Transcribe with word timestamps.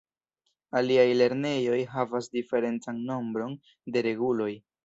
Aliaj 0.79 1.03
lernejoj 1.19 1.77
havas 1.93 2.31
diferencan 2.39 3.05
nombron 3.13 3.57
de 3.97 4.05
reguloj. 4.09 4.53